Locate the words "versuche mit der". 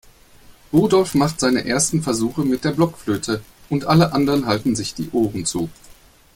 2.01-2.71